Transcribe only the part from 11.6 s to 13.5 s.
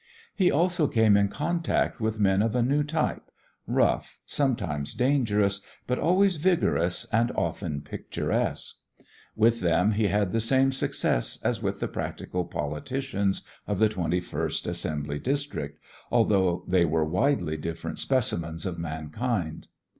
with the practical politicians